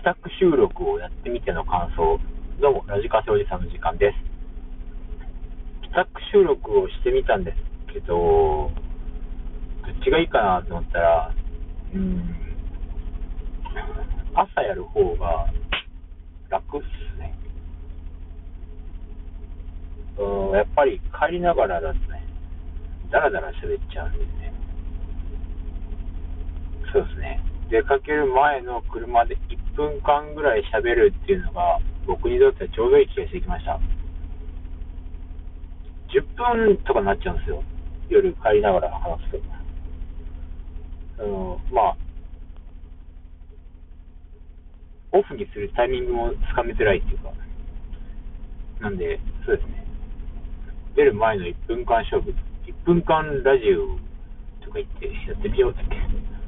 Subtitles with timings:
[0.00, 2.18] 帰宅収録をやってみての感想。
[2.58, 4.16] どうも、ラジカセおじさんの時間です。
[5.82, 8.70] 帰宅収録をしてみたんですけど、ど
[9.92, 11.34] っちがいいかなと思ったら、
[11.92, 12.34] うん、
[14.32, 15.52] 朝やる方が
[16.48, 17.34] 楽っすね。
[20.16, 22.24] うん、やっぱり帰りながらだとね、
[23.10, 24.54] だらだら喋っちゃうんですね。
[26.90, 27.49] そうですね。
[27.70, 33.78] 出かける前の車で1分間ぐらい喋るっていうのが、僕にとってはちょうどいい気がしてきました。
[36.10, 37.62] 10分とかになっちゃうんですよ。
[38.08, 39.38] 夜帰りながら話すと。
[41.20, 41.96] あのまあ、
[45.12, 47.32] オフにするタイミングもつかみづらいっていうか。
[48.80, 49.86] なんで、そうですね。
[50.96, 52.34] 出る前の1分間勝負、
[52.66, 53.96] 1分間ラジオ
[54.64, 56.39] とか言ってやってみようだっけ。